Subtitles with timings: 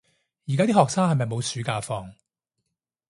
[0.47, 2.11] 而家啲學生係咪冇暑假放